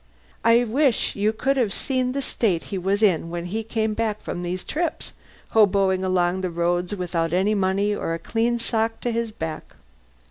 (I 0.43 0.63
wish 0.63 1.15
you 1.15 1.31
could 1.31 1.57
have 1.57 1.71
seen 1.71 2.13
the 2.13 2.23
state 2.23 2.63
he 2.73 2.77
was 2.79 3.03
in 3.03 3.29
when 3.29 3.45
he 3.45 3.61
came 3.61 3.93
back 3.93 4.19
from 4.23 4.41
these 4.41 4.63
trips, 4.63 5.13
hoboing 5.53 6.01
it 6.01 6.05
along 6.07 6.41
the 6.41 6.49
roads 6.49 6.95
without 6.95 7.33
any 7.33 7.53
money 7.53 7.93
or 7.93 8.15
a 8.15 8.17
clean 8.17 8.57
sock 8.57 8.99
to 9.01 9.11
his 9.11 9.29
back. 9.29 9.75